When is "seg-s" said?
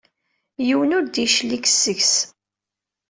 1.69-2.15